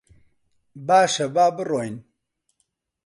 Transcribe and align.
باشە، 0.87 1.25
با 1.35 1.45
بڕۆین. 1.55 1.95